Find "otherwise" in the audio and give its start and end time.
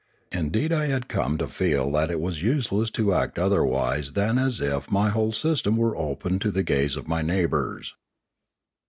3.37-4.13